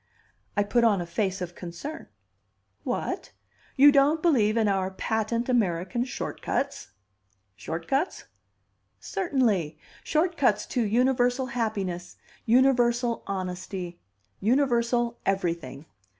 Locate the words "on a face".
0.83-1.41